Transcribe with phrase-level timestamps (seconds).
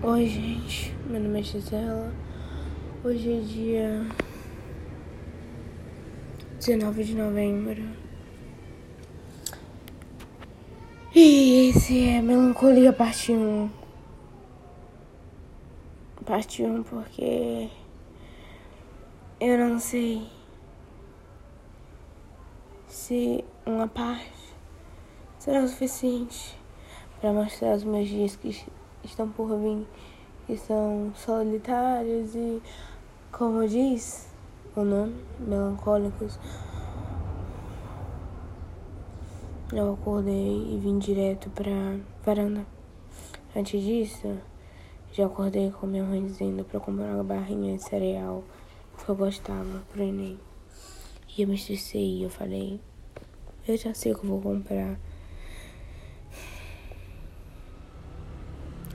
[0.00, 0.94] Oi, gente.
[1.08, 2.12] Meu nome é Gisela.
[3.02, 4.06] Hoje é dia
[6.60, 7.82] 19 de novembro.
[11.12, 13.68] E esse é Melancolia Parte 1.
[16.24, 17.68] Parte 1 porque
[19.40, 20.28] eu não sei
[22.86, 24.30] se uma parte
[25.40, 26.56] será o suficiente
[27.20, 28.54] para mostrar os meus dias que
[29.18, 29.84] estão por vir,
[30.46, 32.62] que são solitários e,
[33.32, 34.28] como diz
[34.76, 36.38] o nome, melancólicos.
[39.72, 42.64] Eu acordei e vim direto pra varanda.
[43.56, 44.38] Antes disso,
[45.12, 48.44] já acordei com minha mãe dizendo pra comprar uma barrinha de cereal
[48.96, 50.38] que eu gostava pro Enem.
[51.36, 52.80] E eu me estressei e eu falei,
[53.66, 54.96] eu já sei o que eu vou comprar.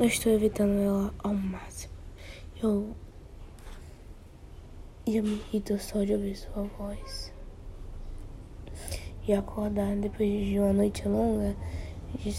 [0.03, 1.93] Eu estou evitando ela ao máximo.
[2.62, 2.93] Eu.
[5.05, 7.32] E eu me irrito só de ouvir sua voz.
[9.26, 11.55] E acordar depois de uma noite longa
[12.20, 12.35] de,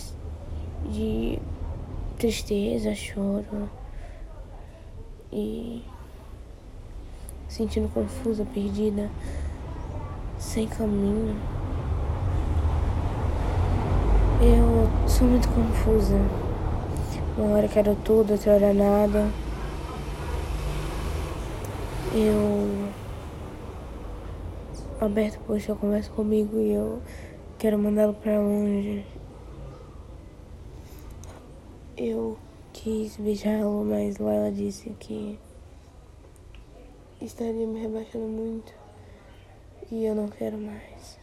[0.92, 1.38] de
[2.18, 3.70] tristeza, choro
[5.32, 5.82] e
[7.48, 9.10] sentindo confusa, perdida,
[10.38, 11.34] sem caminho.
[14.42, 16.43] Eu sou muito confusa.
[17.36, 19.28] Uma hora quero tudo, outra hora nada.
[22.14, 22.92] Eu.
[25.00, 27.02] Alberto puxa, conversa comigo e eu
[27.58, 29.04] quero mandá-lo pra longe.
[31.96, 32.38] Eu
[32.72, 35.36] quis beijá-lo, mas lá ela disse que
[37.20, 38.72] estaria me rebaixando muito
[39.90, 41.18] e eu não quero mais.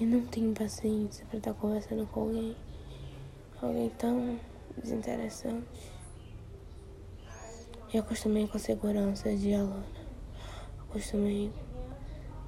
[0.00, 2.56] E não tenho paciência para estar conversando com alguém,
[3.60, 4.38] alguém tão
[4.76, 5.66] desinteressante.
[7.92, 9.84] E acostumei com a segurança de Alana.
[10.88, 11.50] Acostumei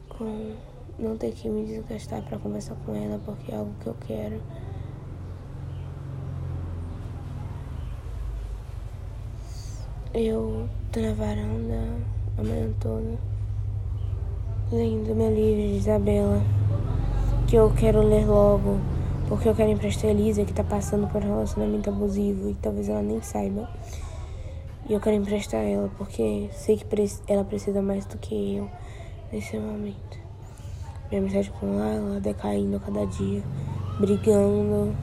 [0.09, 0.55] com
[0.99, 4.43] não ter que me desgastar para conversar com ela porque é algo que eu quero.
[10.15, 13.33] Eu tô na varanda a manhã toda
[14.73, 16.41] lendo meu livro de Isabela
[17.47, 18.79] que eu quero ler logo
[19.29, 22.89] porque eu quero emprestar a Elisa, que tá passando por um relacionamento abusivo e talvez
[22.89, 23.69] ela nem saiba.
[24.89, 26.87] E eu quero emprestar ela, porque sei que
[27.29, 28.69] ela precisa mais do que eu
[29.33, 30.19] nesse momento.
[31.11, 33.43] Minha amizade com ela, ela decaindo a cada dia,
[33.99, 34.95] brigando.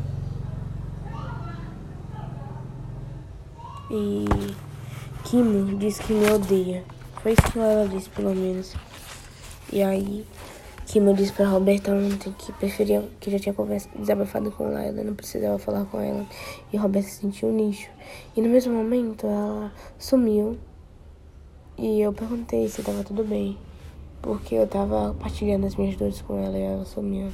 [3.89, 4.25] E
[5.23, 6.83] Kimo disse que me odeia.
[7.21, 8.75] Foi isso que ela disse, pelo menos.
[9.71, 10.25] E aí
[10.89, 15.03] que eu disse pra Roberta ontem que preferia, que já tinha conversado, desabafado com ela,
[15.03, 16.25] não precisava falar com ela.
[16.73, 17.91] E Roberta se sentiu um lixo.
[18.35, 20.57] E no mesmo momento ela sumiu.
[21.77, 23.55] E eu perguntei se tava tudo bem.
[24.19, 27.29] Porque eu tava partilhando as minhas dores com ela e ela sumiu.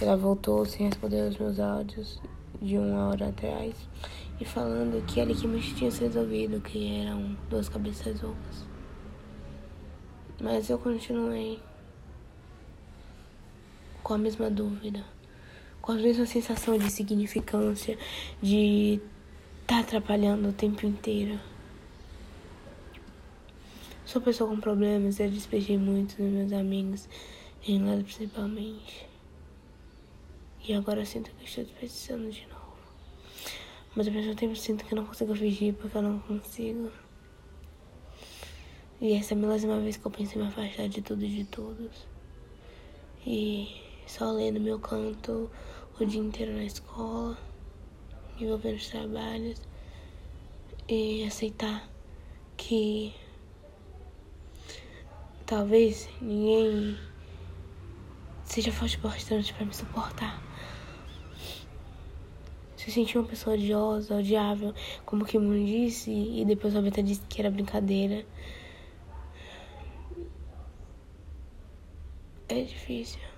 [0.00, 2.22] Ela voltou sem responder os meus áudios
[2.62, 3.74] de uma hora atrás.
[4.40, 8.64] E falando que ela que me tinha se resolvido, que eram duas cabeças ocas.
[10.40, 11.58] Mas eu continuei
[14.06, 15.04] com a mesma dúvida,
[15.82, 17.98] com a mesma sensação de significância,
[18.40, 19.00] de
[19.62, 21.40] estar tá atrapalhando o tempo inteiro.
[24.04, 27.08] Sou pessoa com problemas, eu despejei muito dos meus amigos,
[27.66, 29.08] em lado principalmente.
[30.68, 32.78] E agora eu sinto que estou desperdiçando de novo.
[33.96, 36.92] Mas ao mesmo tempo sinto que não consigo fingir porque eu não consigo.
[39.00, 41.28] E essa é a milésima vez que eu penso em me afastar de tudo e
[41.28, 42.06] de todos.
[43.26, 45.50] E só lendo meu canto
[45.98, 47.36] o dia inteiro na escola,
[48.38, 49.60] envolvendo os trabalhos
[50.88, 51.88] e aceitar
[52.56, 53.12] que
[55.44, 56.96] talvez ninguém
[58.44, 60.42] seja forte bastante para me suportar.
[62.76, 64.72] Se sentir uma pessoa odiosa, odiável,
[65.04, 68.24] como que me disse, e depois a Beta disse que era brincadeira.
[72.48, 73.35] É difícil.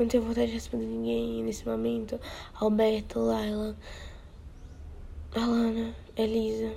[0.00, 2.18] Não tenho vontade de responder ninguém nesse momento.
[2.54, 3.76] Alberto, Laila,
[5.36, 6.74] Alana, Elisa.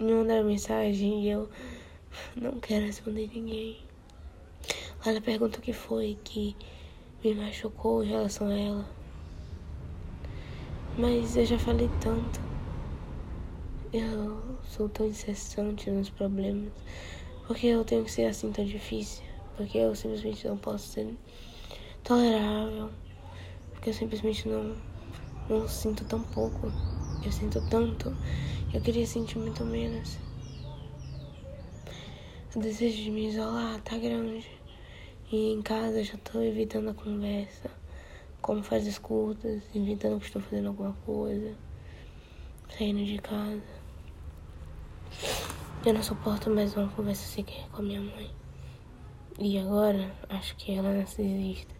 [0.00, 1.50] Me mandaram mensagem e eu
[2.34, 3.82] não quero responder ninguém.
[5.04, 6.56] Laila pergunta o que foi que
[7.22, 8.88] me machucou em relação a ela.
[10.96, 12.40] Mas eu já falei tanto.
[13.92, 16.72] Eu sou tão incessante nos problemas.
[17.46, 19.22] Porque eu tenho que ser assim tão difícil?
[19.54, 21.14] Porque eu simplesmente não posso ser
[22.08, 22.90] tolerável.
[23.70, 24.74] Porque eu simplesmente não,
[25.48, 26.72] não sinto tão pouco.
[27.22, 28.16] Eu sinto tanto
[28.72, 30.18] Eu queria sentir muito menos.
[32.56, 34.50] O desejo de me isolar tá grande.
[35.30, 37.70] E em casa já tô evitando a conversa.
[38.40, 41.54] Como faz escutas, evitando que estou fazendo alguma coisa.
[42.76, 43.78] Saindo de casa.
[45.84, 48.30] Eu não suporto mais uma conversa sequer com a minha mãe.
[49.38, 51.77] E agora, acho que ela é narcisista.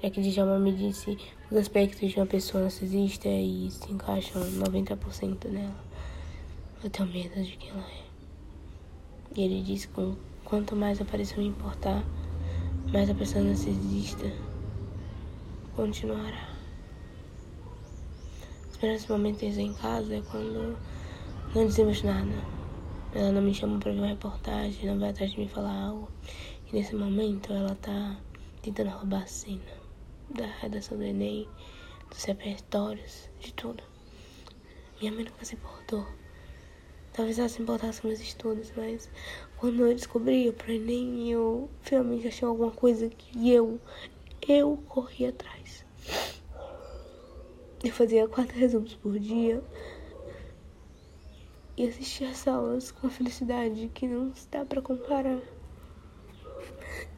[0.00, 1.18] Já que Djalma me disse
[1.50, 5.74] os aspectos de uma pessoa narcisista e se encaixam 90% nela.
[6.84, 8.04] Eu tenho medo de quem ela é.
[9.34, 10.14] E ele disse que
[10.44, 12.04] quanto mais eu pareço me importar,
[12.92, 14.32] mais a pessoa narcisista
[15.74, 16.48] continuará.
[18.70, 20.78] Os primeiros momentos em casa é quando
[21.56, 22.44] não dizemos nada.
[23.12, 26.08] Ela não me chama para ver uma reportagem, não vai atrás de me falar algo.
[26.70, 28.16] E nesse momento ela tá
[28.62, 29.87] tentando roubar a cena
[30.30, 31.48] da redação do Enem,
[32.10, 33.82] dos repertórios, de tudo.
[35.00, 36.06] Minha mãe nunca se importou.
[37.12, 39.10] Talvez ela se importasse com meus estudos, mas
[39.56, 43.80] quando eu descobri pro Enem, eu finalmente achei alguma coisa que eu,
[44.46, 45.84] eu corri atrás.
[47.82, 49.62] Eu fazia quatro resumos por dia
[51.76, 55.40] e assistia as aulas com a felicidade que não dá para comparar.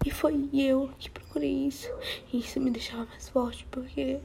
[0.05, 1.91] E foi eu que procurei isso.
[2.33, 4.19] E isso me deixava mais forte, porque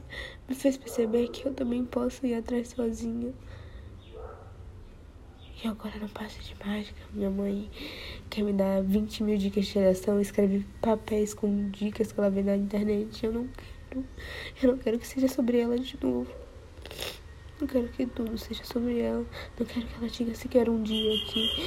[0.48, 3.32] me fez perceber que eu também posso ir atrás sozinha.
[5.62, 7.00] E agora não passa de mágica.
[7.12, 7.70] Minha mãe
[8.28, 12.42] quer me dar 20 mil dicas de geração, escreve papéis com dicas que ela vê
[12.42, 13.24] na internet.
[13.24, 14.04] Eu não quero.
[14.62, 16.45] Eu não quero que seja sobre ela de novo.
[17.58, 19.24] Não quero que tudo seja sobre ela.
[19.58, 21.66] Não quero que ela diga sequer um dia que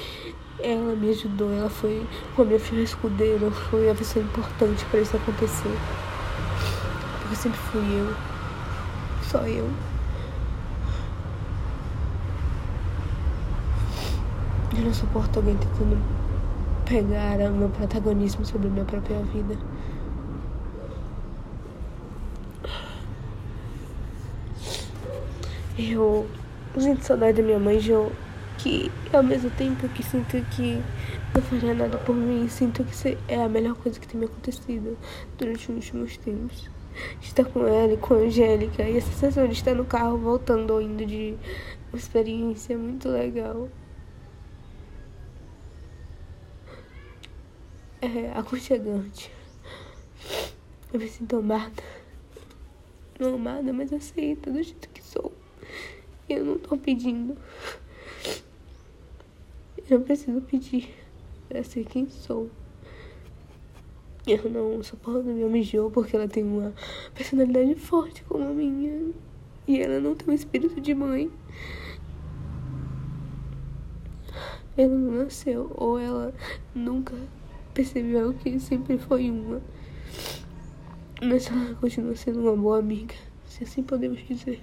[0.60, 1.52] ela me ajudou.
[1.52, 2.06] Ela foi
[2.38, 3.50] uma minha filha escudeira.
[3.50, 5.76] Foi a pessoa importante para isso acontecer.
[7.22, 8.16] Porque sempre fui eu.
[9.24, 9.68] Só eu.
[14.78, 15.98] Eu não suporto alguém tentando
[16.86, 19.58] pegar o meu protagonismo sobre a minha própria vida.
[25.82, 26.28] Eu
[26.78, 28.12] sinto saudade da minha mãe, Jo,
[28.58, 30.74] que ao mesmo tempo que sinto que
[31.34, 34.98] não faria nada por mim, sinto que é a melhor coisa que tem me acontecido
[35.38, 36.70] durante os últimos tempos.
[37.22, 40.72] Estar com ela e com a Angélica e a sensação de estar no carro voltando
[40.72, 41.38] ou indo de
[41.94, 43.70] uma experiência muito legal.
[48.02, 49.32] É aconchegante.
[50.92, 51.84] Eu me sinto amada.
[53.18, 55.39] Não amada, mas aceita do jeito que sou.
[56.30, 57.36] Eu não tô pedindo.
[59.78, 60.94] Eu não preciso pedir
[61.48, 62.50] pra ser quem sou.
[64.28, 66.74] Eu não suporto minha mijô porque ela tem uma
[67.16, 69.12] personalidade forte como a minha.
[69.68, 71.32] E ela não tem um espírito de mãe.
[74.78, 76.34] Ela não nasceu, ou ela
[76.74, 77.14] nunca
[77.74, 79.62] percebeu que sempre foi uma.
[81.22, 83.16] Mas ela continua sendo uma boa amiga,
[83.46, 84.62] se assim podemos dizer.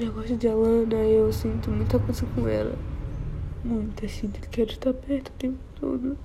[0.00, 2.74] Eu gosto de Alana, eu sinto muita coisa com ela.
[3.62, 6.16] Muita, que quero estar perto o tempo todo.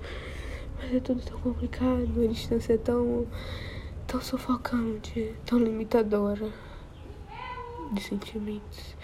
[0.78, 3.26] Mas é tudo tão complicado, a distância é tão,
[4.06, 6.50] tão sufocante, tão limitadora
[7.92, 8.96] de sentimentos.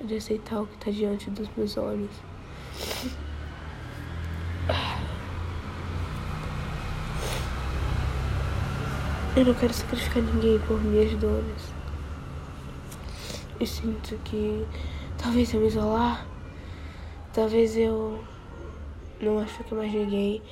[0.00, 2.10] De aceitar o que está diante dos meus olhos.
[9.36, 11.85] Eu não quero sacrificar ninguém por minhas dores.
[13.58, 14.66] Eu sinto que
[15.16, 16.26] talvez eu me isolar,
[17.32, 18.22] talvez eu
[19.18, 20.42] não acho que mais ninguém,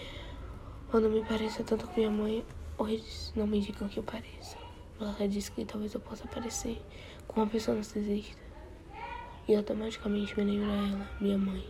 [0.91, 2.43] ou não me pareça tanto com minha mãe,
[2.79, 4.57] ou eles não me indicam que eu pareça.
[4.99, 6.81] Ela disse que talvez eu possa aparecer
[7.29, 8.41] com uma pessoa narcisista.
[9.47, 11.63] E automaticamente me lembro ela, minha mãe.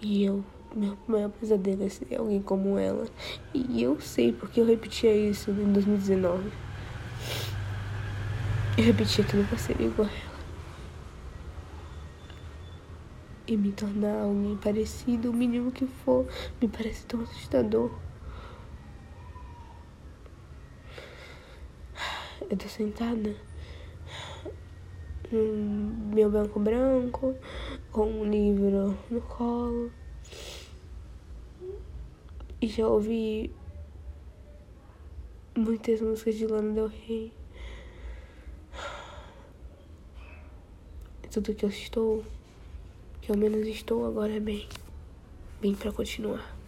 [0.00, 0.44] E eu,
[0.76, 3.08] meu maior pesadelo é ser alguém como ela.
[3.52, 6.71] E eu sei porque eu repetia isso em 2019.
[8.82, 10.44] Eu repetia que nunca seria igual a ela.
[13.46, 16.26] E me tornar alguém parecido, o mínimo que for,
[16.60, 17.92] me parece tão assustador.
[22.50, 23.36] Eu tô sentada
[25.30, 27.36] no meu banco branco,
[27.92, 29.92] com um livro no colo.
[32.60, 33.54] E já ouvi
[35.56, 37.41] muitas músicas de Lana Del Rey.
[41.32, 42.22] Tudo que eu estou,
[43.22, 44.68] que ao menos estou agora é bem,
[45.62, 46.61] bem para continuar.